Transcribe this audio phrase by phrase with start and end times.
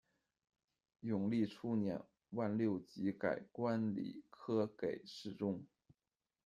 [1.03, 2.01] 永历初年，
[2.31, 5.63] 万六吉改官礼科给事中。